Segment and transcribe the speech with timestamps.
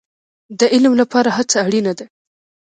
[0.59, 2.05] د علم لپاره هڅه اړین ده